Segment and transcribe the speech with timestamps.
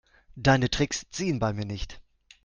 [0.35, 2.01] Deine Tricks ziehen bei mir nicht.